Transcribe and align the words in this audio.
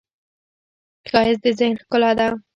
ښایست 1.09 1.41
د 1.43 1.47
ذهن 1.59 1.75
ښکلا 1.81 2.11
ده 2.19 2.27